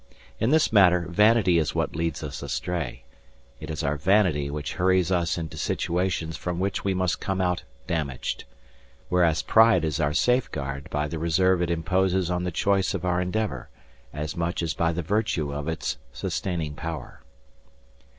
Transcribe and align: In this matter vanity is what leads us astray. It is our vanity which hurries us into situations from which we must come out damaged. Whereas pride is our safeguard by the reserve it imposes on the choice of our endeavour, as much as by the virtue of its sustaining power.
In 0.39 0.49
this 0.49 0.73
matter 0.73 1.05
vanity 1.09 1.59
is 1.59 1.75
what 1.75 1.95
leads 1.95 2.23
us 2.23 2.41
astray. 2.41 3.03
It 3.59 3.69
is 3.69 3.83
our 3.83 3.97
vanity 3.97 4.49
which 4.49 4.73
hurries 4.73 5.11
us 5.11 5.37
into 5.37 5.57
situations 5.57 6.35
from 6.35 6.59
which 6.59 6.83
we 6.83 6.95
must 6.95 7.19
come 7.21 7.39
out 7.39 7.65
damaged. 7.85 8.45
Whereas 9.09 9.43
pride 9.43 9.85
is 9.85 9.99
our 9.99 10.15
safeguard 10.15 10.89
by 10.89 11.07
the 11.07 11.19
reserve 11.19 11.61
it 11.61 11.69
imposes 11.69 12.31
on 12.31 12.45
the 12.45 12.51
choice 12.51 12.95
of 12.95 13.05
our 13.05 13.21
endeavour, 13.21 13.69
as 14.11 14.35
much 14.35 14.63
as 14.63 14.73
by 14.73 14.91
the 14.91 15.03
virtue 15.03 15.53
of 15.53 15.67
its 15.67 15.99
sustaining 16.11 16.73
power. 16.73 17.21